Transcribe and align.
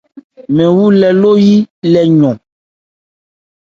Mɛn 0.55 0.71
wu 0.75 0.85
lê 0.99 1.09
ló-yí 1.21 1.55
lê 1.91 2.01
yɔn. 2.19 2.37